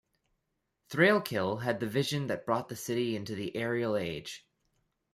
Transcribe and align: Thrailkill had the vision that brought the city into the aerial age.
Thrailkill 0.89 1.61
had 1.61 1.79
the 1.79 1.85
vision 1.85 2.25
that 2.25 2.43
brought 2.43 2.69
the 2.69 2.75
city 2.75 3.15
into 3.15 3.35
the 3.35 3.55
aerial 3.55 3.95
age. 3.95 4.47